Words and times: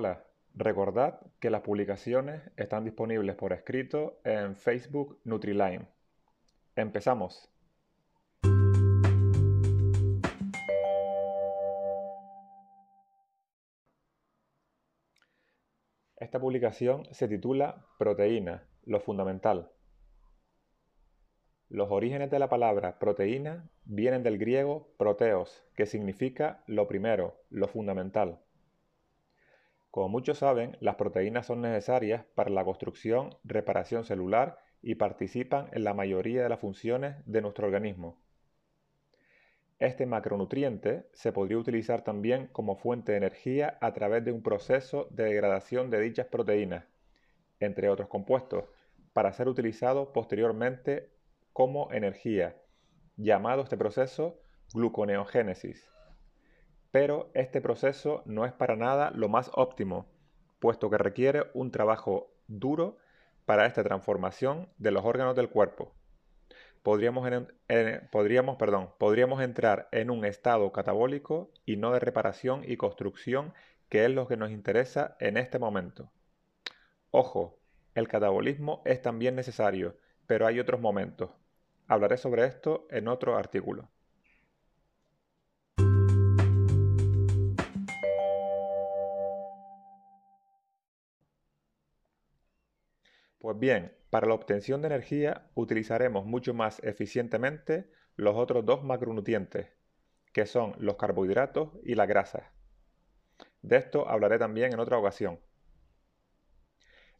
Hola, 0.00 0.22
recordad 0.54 1.18
que 1.40 1.50
las 1.50 1.62
publicaciones 1.62 2.40
están 2.56 2.84
disponibles 2.84 3.34
por 3.34 3.52
escrito 3.52 4.20
en 4.22 4.54
Facebook 4.54 5.18
Nutriline. 5.24 5.88
Empezamos. 6.76 7.50
Esta 16.14 16.38
publicación 16.38 17.02
se 17.10 17.26
titula 17.26 17.84
Proteína, 17.98 18.68
lo 18.84 19.00
fundamental. 19.00 19.72
Los 21.68 21.90
orígenes 21.90 22.30
de 22.30 22.38
la 22.38 22.48
palabra 22.48 23.00
proteína 23.00 23.68
vienen 23.84 24.22
del 24.22 24.38
griego 24.38 24.94
proteos, 24.96 25.66
que 25.74 25.86
significa 25.86 26.62
lo 26.68 26.86
primero, 26.86 27.42
lo 27.50 27.66
fundamental. 27.66 28.38
Como 29.90 30.08
muchos 30.08 30.38
saben, 30.38 30.76
las 30.80 30.96
proteínas 30.96 31.46
son 31.46 31.62
necesarias 31.62 32.24
para 32.34 32.50
la 32.50 32.64
construcción, 32.64 33.30
reparación 33.44 34.04
celular 34.04 34.58
y 34.82 34.96
participan 34.96 35.68
en 35.72 35.84
la 35.84 35.94
mayoría 35.94 36.42
de 36.42 36.48
las 36.48 36.60
funciones 36.60 37.16
de 37.26 37.40
nuestro 37.40 37.66
organismo. 37.66 38.20
Este 39.78 40.06
macronutriente 40.06 41.08
se 41.12 41.32
podría 41.32 41.56
utilizar 41.56 42.02
también 42.02 42.48
como 42.48 42.76
fuente 42.76 43.12
de 43.12 43.18
energía 43.18 43.78
a 43.80 43.92
través 43.92 44.24
de 44.24 44.32
un 44.32 44.42
proceso 44.42 45.06
de 45.10 45.24
degradación 45.24 45.88
de 45.88 46.00
dichas 46.00 46.26
proteínas, 46.26 46.84
entre 47.60 47.88
otros 47.88 48.08
compuestos, 48.08 48.64
para 49.12 49.32
ser 49.32 49.48
utilizado 49.48 50.12
posteriormente 50.12 51.10
como 51.52 51.92
energía, 51.92 52.56
llamado 53.16 53.62
este 53.62 53.76
proceso 53.76 54.40
gluconeogénesis. 54.74 55.88
Pero 56.90 57.30
este 57.34 57.60
proceso 57.60 58.22
no 58.24 58.44
es 58.44 58.52
para 58.52 58.76
nada 58.76 59.10
lo 59.10 59.28
más 59.28 59.50
óptimo, 59.54 60.06
puesto 60.58 60.90
que 60.90 60.98
requiere 60.98 61.44
un 61.54 61.70
trabajo 61.70 62.32
duro 62.46 62.98
para 63.44 63.66
esta 63.66 63.84
transformación 63.84 64.68
de 64.78 64.90
los 64.90 65.04
órganos 65.04 65.36
del 65.36 65.48
cuerpo 65.48 65.94
podríamos, 66.82 67.26
entrar 69.42 69.88
en 69.92 70.10
un 70.10 70.24
estado 70.24 70.72
catabólico 70.72 71.50
y 71.66 71.76
no 71.76 71.92
de 71.92 72.00
reparación 72.00 72.62
y 72.66 72.76
construcción, 72.76 73.52
que 73.88 74.04
es 74.04 74.10
lo 74.10 74.26
que 74.26 74.36
nos 74.36 74.50
interesa 74.50 75.16
en 75.20 75.36
este 75.36 75.58
momento. 75.58 76.10
Ojo, 77.10 77.58
el 77.94 78.08
catabolismo 78.08 78.82
es 78.84 79.02
también 79.02 79.34
necesario, 79.34 79.96
pero 80.26 80.46
hay 80.46 80.60
otros 80.60 80.80
momentos. 80.80 81.30
Hablaré 81.88 82.16
sobre 82.16 82.46
esto 82.46 82.86
en 82.90 83.08
otro 83.08 83.36
artículo. 83.36 83.88
Pues 93.38 93.58
bien, 93.58 93.92
para 94.10 94.26
la 94.26 94.34
obtención 94.34 94.82
de 94.82 94.88
energía 94.88 95.50
utilizaremos 95.54 96.26
mucho 96.26 96.54
más 96.54 96.82
eficientemente 96.82 97.90
los 98.16 98.36
otros 98.36 98.64
dos 98.64 98.82
macronutrientes, 98.82 99.68
que 100.32 100.44
son 100.46 100.74
los 100.78 100.96
carbohidratos 100.96 101.70
y 101.84 101.94
las 101.94 102.08
grasas. 102.08 102.42
De 103.62 103.76
esto 103.76 104.08
hablaré 104.08 104.38
también 104.38 104.72
en 104.72 104.80
otra 104.80 104.98
ocasión. 104.98 105.38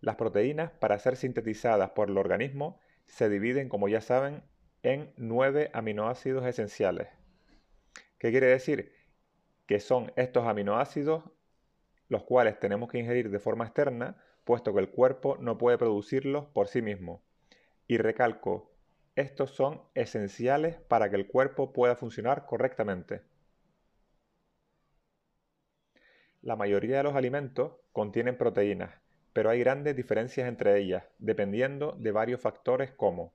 Las 0.00 0.16
proteínas, 0.16 0.72
para 0.72 0.98
ser 0.98 1.16
sintetizadas 1.16 1.90
por 1.90 2.08
el 2.08 2.18
organismo, 2.18 2.80
se 3.06 3.28
dividen, 3.28 3.68
como 3.68 3.88
ya 3.88 4.00
saben, 4.00 4.42
en 4.82 5.12
nueve 5.16 5.70
aminoácidos 5.72 6.46
esenciales. 6.46 7.08
¿Qué 8.18 8.30
quiere 8.30 8.46
decir? 8.46 8.92
Que 9.66 9.80
son 9.80 10.12
estos 10.16 10.46
aminoácidos 10.46 11.24
los 12.08 12.24
cuales 12.24 12.58
tenemos 12.58 12.90
que 12.90 12.98
ingerir 12.98 13.30
de 13.30 13.38
forma 13.38 13.64
externa 13.64 14.16
puesto 14.48 14.72
que 14.72 14.80
el 14.80 14.88
cuerpo 14.88 15.36
no 15.38 15.58
puede 15.58 15.76
producirlos 15.76 16.46
por 16.46 16.68
sí 16.68 16.80
mismo. 16.80 17.22
Y 17.86 17.98
recalco, 17.98 18.72
estos 19.14 19.50
son 19.50 19.82
esenciales 19.94 20.80
para 20.88 21.10
que 21.10 21.16
el 21.16 21.26
cuerpo 21.26 21.74
pueda 21.74 21.96
funcionar 21.96 22.46
correctamente. 22.46 23.20
La 26.40 26.56
mayoría 26.56 26.96
de 26.96 27.02
los 27.02 27.14
alimentos 27.14 27.74
contienen 27.92 28.38
proteínas, 28.38 28.94
pero 29.34 29.50
hay 29.50 29.60
grandes 29.60 29.94
diferencias 29.94 30.48
entre 30.48 30.78
ellas, 30.78 31.04
dependiendo 31.18 31.92
de 31.98 32.10
varios 32.10 32.40
factores 32.40 32.90
como 32.92 33.34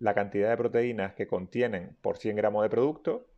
la 0.00 0.14
cantidad 0.14 0.50
de 0.50 0.56
proteínas 0.56 1.14
que 1.14 1.28
contienen 1.28 1.96
por 2.00 2.16
100 2.16 2.34
gramos 2.34 2.64
de 2.64 2.70
producto, 2.70 3.28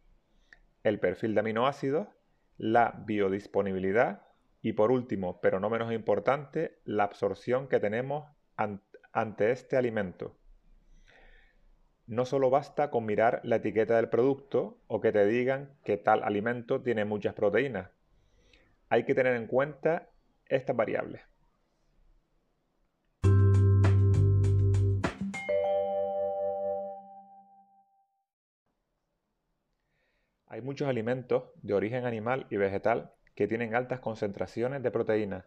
el 0.82 0.98
perfil 0.98 1.34
de 1.34 1.40
aminoácidos, 1.40 2.08
la 2.56 3.02
biodisponibilidad 3.04 4.25
y 4.66 4.72
por 4.72 4.90
último, 4.90 5.40
pero 5.40 5.60
no 5.60 5.70
menos 5.70 5.92
importante, 5.92 6.80
la 6.84 7.04
absorción 7.04 7.68
que 7.68 7.78
tenemos 7.78 8.28
ante 8.56 9.52
este 9.52 9.76
alimento. 9.76 10.36
No 12.08 12.24
solo 12.24 12.50
basta 12.50 12.90
con 12.90 13.06
mirar 13.06 13.40
la 13.44 13.56
etiqueta 13.56 13.94
del 13.94 14.08
producto 14.08 14.80
o 14.88 15.00
que 15.00 15.12
te 15.12 15.24
digan 15.24 15.78
que 15.84 15.98
tal 15.98 16.24
alimento 16.24 16.82
tiene 16.82 17.04
muchas 17.04 17.32
proteínas. 17.34 17.92
Hay 18.88 19.04
que 19.04 19.14
tener 19.14 19.36
en 19.36 19.46
cuenta 19.46 20.10
estas 20.46 20.74
variables. 20.74 21.22
Hay 30.48 30.60
muchos 30.60 30.88
alimentos 30.88 31.52
de 31.62 31.74
origen 31.74 32.04
animal 32.04 32.48
y 32.50 32.56
vegetal 32.56 33.12
que 33.36 33.46
tienen 33.46 33.74
altas 33.74 34.00
concentraciones 34.00 34.82
de 34.82 34.90
proteínas, 34.90 35.44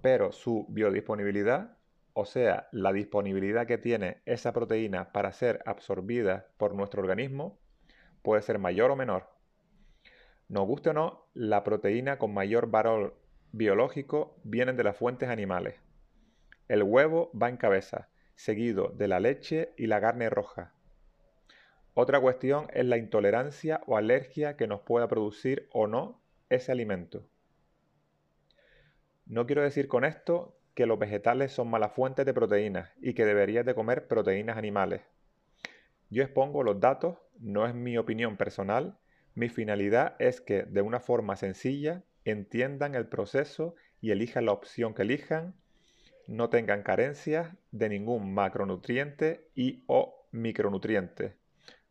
pero 0.00 0.32
su 0.32 0.66
biodisponibilidad, 0.70 1.76
o 2.14 2.24
sea, 2.24 2.68
la 2.72 2.94
disponibilidad 2.94 3.66
que 3.66 3.76
tiene 3.76 4.22
esa 4.24 4.54
proteína 4.54 5.12
para 5.12 5.32
ser 5.32 5.62
absorbida 5.66 6.48
por 6.56 6.74
nuestro 6.74 7.02
organismo, 7.02 7.60
puede 8.22 8.40
ser 8.40 8.58
mayor 8.58 8.90
o 8.90 8.96
menor. 8.96 9.28
Nos 10.48 10.66
guste 10.66 10.90
o 10.90 10.92
no, 10.94 11.28
la 11.34 11.62
proteína 11.62 12.18
con 12.18 12.32
mayor 12.32 12.70
valor 12.70 13.20
biológico 13.52 14.40
vienen 14.42 14.76
de 14.76 14.84
las 14.84 14.96
fuentes 14.96 15.28
animales. 15.28 15.74
El 16.68 16.82
huevo 16.82 17.30
va 17.30 17.50
en 17.50 17.58
cabeza, 17.58 18.08
seguido 18.34 18.88
de 18.88 19.08
la 19.08 19.20
leche 19.20 19.74
y 19.76 19.88
la 19.88 20.00
carne 20.00 20.30
roja. 20.30 20.72
Otra 21.92 22.18
cuestión 22.18 22.68
es 22.72 22.86
la 22.86 22.96
intolerancia 22.96 23.82
o 23.86 23.98
alergia 23.98 24.56
que 24.56 24.66
nos 24.66 24.80
pueda 24.80 25.06
producir 25.06 25.68
o 25.72 25.86
no 25.86 26.25
ese 26.48 26.72
alimento. 26.72 27.28
No 29.26 29.46
quiero 29.46 29.62
decir 29.62 29.88
con 29.88 30.04
esto 30.04 30.56
que 30.74 30.86
los 30.86 30.98
vegetales 30.98 31.52
son 31.52 31.68
malas 31.68 31.92
fuentes 31.92 32.26
de 32.26 32.34
proteínas 32.34 32.90
y 33.00 33.14
que 33.14 33.24
deberías 33.24 33.64
de 33.64 33.74
comer 33.74 34.06
proteínas 34.06 34.56
animales. 34.56 35.02
Yo 36.10 36.22
expongo 36.22 36.62
los 36.62 36.78
datos, 36.78 37.18
no 37.40 37.66
es 37.66 37.74
mi 37.74 37.98
opinión 37.98 38.36
personal, 38.36 38.98
mi 39.34 39.48
finalidad 39.48 40.14
es 40.18 40.40
que 40.40 40.62
de 40.62 40.82
una 40.82 41.00
forma 41.00 41.36
sencilla 41.36 42.04
entiendan 42.24 42.94
el 42.94 43.06
proceso 43.06 43.74
y 44.00 44.10
elijan 44.10 44.46
la 44.46 44.52
opción 44.52 44.94
que 44.94 45.02
elijan, 45.02 45.54
no 46.26 46.48
tengan 46.50 46.82
carencias 46.82 47.54
de 47.70 47.88
ningún 47.88 48.34
macronutriente 48.34 49.48
y 49.54 49.84
o 49.86 50.26
micronutriente, 50.30 51.36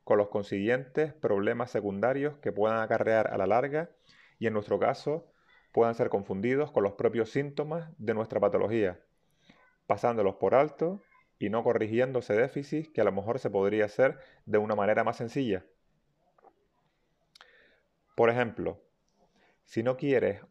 con 0.03 0.17
los 0.17 0.29
consiguientes 0.29 1.13
problemas 1.13 1.71
secundarios 1.71 2.37
que 2.37 2.51
puedan 2.51 2.79
acarrear 2.79 3.27
a 3.27 3.37
la 3.37 3.47
larga 3.47 3.89
y 4.39 4.47
en 4.47 4.53
nuestro 4.53 4.79
caso 4.79 5.31
puedan 5.71 5.95
ser 5.95 6.09
confundidos 6.09 6.71
con 6.71 6.83
los 6.83 6.93
propios 6.93 7.31
síntomas 7.31 7.91
de 7.97 8.13
nuestra 8.13 8.39
patología, 8.39 8.99
pasándolos 9.87 10.35
por 10.35 10.55
alto 10.55 11.01
y 11.37 11.49
no 11.49 11.63
corrigiendo 11.63 12.19
ese 12.19 12.33
déficit 12.33 12.93
que 12.93 13.01
a 13.01 13.03
lo 13.03 13.11
mejor 13.11 13.39
se 13.39 13.49
podría 13.49 13.85
hacer 13.85 14.17
de 14.45 14.57
una 14.57 14.75
manera 14.75 15.03
más 15.03 15.17
sencilla. 15.17 15.65
Por 18.15 18.29
ejemplo, 18.29 18.81
si 19.65 19.83
no 19.83 19.97
quieres 19.97 20.41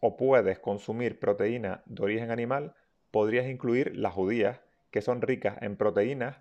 o 0.00 0.16
puedes 0.16 0.58
consumir 0.58 1.18
proteína 1.20 1.82
de 1.84 2.02
origen 2.02 2.30
animal, 2.30 2.74
podrías 3.10 3.46
incluir 3.46 3.96
las 3.96 4.14
judías, 4.14 4.60
que 4.90 5.02
son 5.02 5.20
ricas 5.20 5.58
en 5.60 5.76
proteínas, 5.76 6.38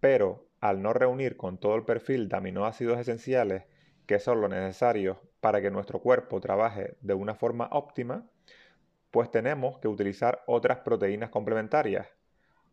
pero 0.00 0.48
al 0.60 0.82
no 0.82 0.92
reunir 0.92 1.36
con 1.36 1.58
todo 1.58 1.76
el 1.76 1.84
perfil 1.84 2.28
de 2.28 2.36
aminoácidos 2.36 2.98
esenciales 2.98 3.64
que 4.06 4.18
son 4.18 4.40
lo 4.40 4.48
necesario 4.48 5.20
para 5.46 5.62
que 5.62 5.70
nuestro 5.70 6.00
cuerpo 6.00 6.40
trabaje 6.40 6.96
de 7.02 7.14
una 7.14 7.36
forma 7.36 7.68
óptima, 7.70 8.28
pues 9.12 9.30
tenemos 9.30 9.78
que 9.78 9.86
utilizar 9.86 10.42
otras 10.48 10.80
proteínas 10.80 11.30
complementarias, 11.30 12.08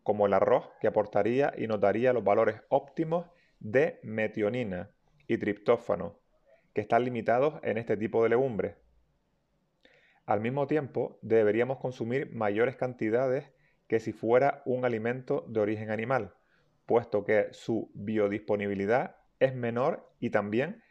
como 0.02 0.26
el 0.26 0.32
arroz 0.32 0.68
que 0.80 0.88
aportaría 0.88 1.52
y 1.56 1.68
notaría 1.68 2.12
los 2.12 2.24
valores 2.24 2.62
óptimos 2.70 3.26
de 3.60 4.00
metionina 4.02 4.90
y 5.28 5.38
triptófano, 5.38 6.18
que 6.72 6.80
están 6.80 7.04
limitados 7.04 7.60
en 7.62 7.78
este 7.78 7.96
tipo 7.96 8.24
de 8.24 8.30
legumbres. 8.30 8.74
Al 10.26 10.40
mismo 10.40 10.66
tiempo, 10.66 11.20
deberíamos 11.22 11.78
consumir 11.78 12.34
mayores 12.34 12.74
cantidades 12.74 13.52
que 13.86 14.00
si 14.00 14.12
fuera 14.12 14.62
un 14.64 14.84
alimento 14.84 15.44
de 15.46 15.60
origen 15.60 15.92
animal, 15.92 16.34
puesto 16.86 17.24
que 17.24 17.50
su 17.52 17.92
biodisponibilidad 17.94 19.14
es 19.38 19.54
menor 19.54 20.10
y 20.18 20.30
también 20.30 20.82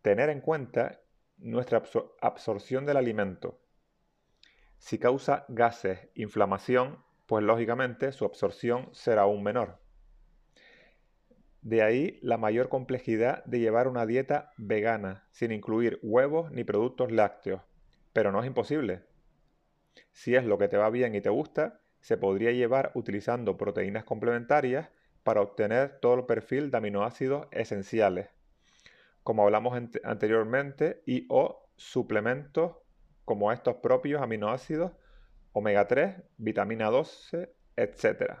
tener 0.00 0.30
en 0.30 0.40
cuenta 0.40 1.00
nuestra 1.38 1.82
absorción 2.20 2.86
del 2.86 2.96
alimento. 2.96 3.60
Si 4.78 4.98
causa 4.98 5.44
gases, 5.48 6.08
inflamación, 6.14 7.02
pues 7.26 7.44
lógicamente 7.44 8.12
su 8.12 8.24
absorción 8.24 8.88
será 8.92 9.22
aún 9.22 9.42
menor. 9.42 9.78
De 11.62 11.82
ahí 11.82 12.18
la 12.22 12.38
mayor 12.38 12.68
complejidad 12.68 13.44
de 13.44 13.58
llevar 13.60 13.88
una 13.88 14.06
dieta 14.06 14.52
vegana, 14.56 15.26
sin 15.30 15.52
incluir 15.52 15.98
huevos 16.02 16.50
ni 16.52 16.64
productos 16.64 17.10
lácteos. 17.12 17.62
Pero 18.12 18.32
no 18.32 18.40
es 18.40 18.46
imposible. 18.46 19.04
Si 20.12 20.34
es 20.34 20.44
lo 20.44 20.56
que 20.58 20.68
te 20.68 20.76
va 20.76 20.88
bien 20.90 21.14
y 21.14 21.20
te 21.20 21.28
gusta, 21.28 21.80
se 22.00 22.16
podría 22.16 22.52
llevar 22.52 22.92
utilizando 22.94 23.56
proteínas 23.56 24.04
complementarias 24.04 24.88
para 25.24 25.42
obtener 25.42 25.98
todo 26.00 26.14
el 26.14 26.26
perfil 26.26 26.70
de 26.70 26.78
aminoácidos 26.78 27.48
esenciales, 27.50 28.28
como 29.22 29.42
hablamos 29.42 29.78
anteriormente, 30.04 31.02
y 31.06 31.26
o 31.28 31.68
suplementos 31.76 32.76
como 33.24 33.52
estos 33.52 33.76
propios 33.76 34.22
aminoácidos, 34.22 34.92
omega 35.52 35.86
3, 35.86 36.22
vitamina 36.38 36.90
12, 36.90 37.52
etc. 37.76 38.40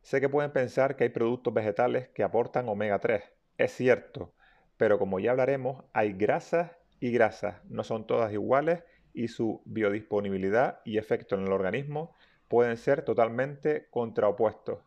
Sé 0.00 0.20
que 0.20 0.28
pueden 0.28 0.52
pensar 0.52 0.96
que 0.96 1.04
hay 1.04 1.10
productos 1.10 1.52
vegetales 1.52 2.08
que 2.10 2.22
aportan 2.22 2.68
omega 2.68 3.00
3. 3.00 3.24
Es 3.58 3.72
cierto, 3.72 4.34
pero 4.76 4.98
como 4.98 5.18
ya 5.18 5.32
hablaremos, 5.32 5.84
hay 5.92 6.12
grasas 6.12 6.70
y 7.00 7.10
grasas. 7.10 7.64
No 7.64 7.82
son 7.82 8.06
todas 8.06 8.32
iguales 8.32 8.84
y 9.12 9.28
su 9.28 9.62
biodisponibilidad 9.64 10.80
y 10.84 10.98
efecto 10.98 11.34
en 11.34 11.46
el 11.46 11.52
organismo 11.52 12.14
pueden 12.48 12.76
ser 12.76 13.02
totalmente 13.02 13.88
contraopuestos, 13.90 14.80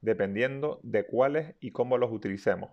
dependiendo 0.00 0.80
de 0.82 1.06
cuáles 1.06 1.54
y 1.60 1.72
cómo 1.72 1.98
los 1.98 2.10
utilicemos. 2.12 2.70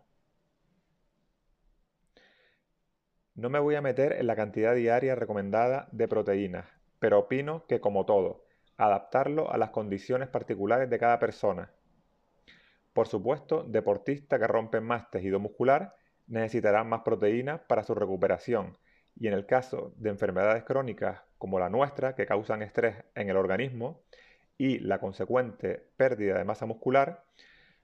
No 3.36 3.50
me 3.50 3.60
voy 3.60 3.76
a 3.76 3.82
meter 3.82 4.14
en 4.14 4.28
la 4.28 4.36
cantidad 4.36 4.76
diaria 4.76 5.16
recomendada 5.16 5.88
de 5.92 6.08
proteínas, 6.08 6.68
pero 7.00 7.20
opino 7.20 7.66
que 7.68 7.82
como 7.82 8.06
todo, 8.06 8.46
adaptarlo 8.78 9.52
a 9.52 9.58
las 9.58 9.72
condiciones 9.72 10.30
particulares 10.30 10.90
de 10.90 11.00
cada 11.00 11.20
persona. 11.20 11.72
Por 12.94 13.08
supuesto, 13.08 13.64
deportistas 13.64 14.40
que 14.40 14.48
rompen 14.48 14.84
más 14.84 15.10
tejido 15.10 15.40
muscular 15.40 15.96
necesitarán 16.28 16.88
más 16.88 17.02
proteínas 17.02 17.62
para 17.62 17.84
su 17.84 17.96
recuperación 17.96 18.78
y 19.16 19.28
en 19.28 19.34
el 19.34 19.46
caso 19.46 19.94
de 19.98 20.10
enfermedades 20.10 20.64
crónicas 20.64 21.22
como 21.38 21.60
la 21.60 21.70
nuestra 21.70 22.16
que 22.16 22.26
causan 22.26 22.62
estrés 22.62 22.96
en 23.16 23.30
el 23.30 23.38
organismo 23.38 24.04
y 24.64 24.80
la 24.80 25.00
consecuente 25.00 25.90
pérdida 25.98 26.38
de 26.38 26.46
masa 26.46 26.66
muscular, 26.66 27.26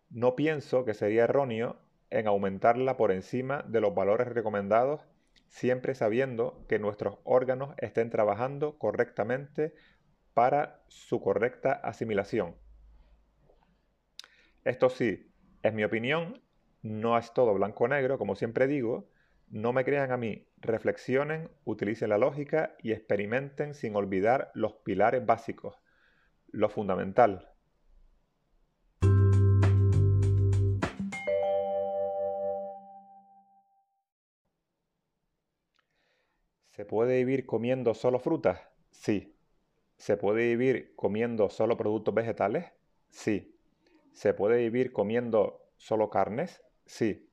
no 0.10 0.38
pienso 0.38 0.86
que 0.86 0.94
sería 0.94 1.26
erróneo 1.26 1.76
en 2.10 2.26
aumentarla 2.26 2.96
por 2.96 3.12
encima 3.12 3.66
de 3.68 3.82
los 3.82 3.94
valores 3.94 4.30
recomendados 4.30 5.02
siempre 5.50 5.94
sabiendo 5.94 6.66
que 6.70 6.80
nuestros 6.80 7.18
órganos 7.26 7.76
estén 7.80 8.10
trabajando 8.10 8.78
correctamente 8.78 9.74
para 10.34 10.82
su 10.88 11.20
correcta 11.20 11.74
asimilación. 11.74 12.56
Esto 14.64 14.90
sí, 14.90 15.34
es 15.64 15.74
mi 15.74 15.84
opinión, 15.84 16.42
no 16.82 17.18
es 17.18 17.34
todo 17.34 17.54
blanco 17.56 17.84
o 17.84 17.88
negro, 17.90 18.18
como 18.18 18.38
siempre 18.38 18.68
digo, 18.68 19.10
no 19.50 19.74
me 19.74 19.84
crean 19.84 20.14
a 20.14 20.18
mí, 20.18 20.48
reflexionen, 20.62 21.50
utilicen 21.66 22.08
la 22.08 22.18
lógica 22.18 22.78
y 22.82 22.94
experimenten 22.94 23.74
sin 23.74 23.98
olvidar 23.98 24.50
los 24.54 24.76
pilares 24.76 25.26
básicos, 25.26 25.76
lo 26.52 26.70
fundamental. 26.70 27.50
¿Se 36.80 36.86
puede 36.86 37.18
vivir 37.18 37.46
comiendo 37.46 37.94
solo 37.94 38.20
frutas? 38.20 38.62
Sí. 38.92 39.36
¿Se 39.98 40.16
puede 40.16 40.56
vivir 40.56 40.94
comiendo 40.96 41.50
solo 41.50 41.76
productos 41.76 42.14
vegetales? 42.14 42.72
Sí. 43.10 43.54
¿Se 44.14 44.34
puede 44.34 44.60
vivir 44.60 44.94
comiendo 44.94 45.70
solo 45.76 46.10
carnes? 46.10 46.64
Sí. 46.86 47.30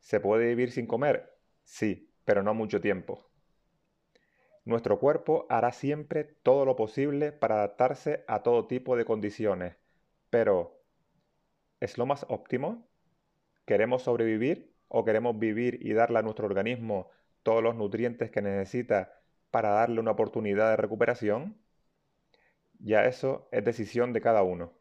¿Se 0.00 0.18
puede 0.20 0.46
vivir 0.46 0.72
sin 0.72 0.86
comer? 0.86 1.36
Sí, 1.62 2.10
pero 2.24 2.42
no 2.42 2.54
mucho 2.54 2.80
tiempo. 2.80 3.25
Nuestro 4.66 4.98
cuerpo 4.98 5.46
hará 5.48 5.72
siempre 5.72 6.22
todo 6.24 6.66
lo 6.66 6.76
posible 6.76 7.32
para 7.32 7.54
adaptarse 7.56 8.22
a 8.28 8.42
todo 8.42 8.66
tipo 8.66 8.94
de 8.98 9.06
condiciones, 9.06 9.76
pero 10.28 10.82
¿es 11.80 11.96
lo 11.98 12.04
más 12.06 12.26
óptimo? 12.28 12.86
¿Queremos 13.66 14.02
sobrevivir 14.04 14.74
o 14.88 15.04
queremos 15.04 15.38
vivir 15.38 15.78
y 15.82 15.94
darle 15.94 16.18
a 16.18 16.22
nuestro 16.22 16.46
organismo 16.46 17.10
todos 17.44 17.62
los 17.62 17.76
nutrientes 17.76 18.30
que 18.30 18.42
necesita 18.42 19.22
para 19.50 19.70
darle 19.70 20.00
una 20.00 20.12
oportunidad 20.12 20.70
de 20.70 20.76
recuperación? 20.76 21.58
Ya 22.78 23.04
eso 23.06 23.48
es 23.52 23.64
decisión 23.64 24.12
de 24.14 24.20
cada 24.22 24.42
uno. 24.42 24.72